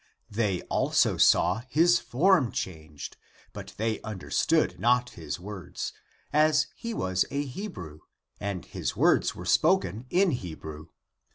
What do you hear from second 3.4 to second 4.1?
but they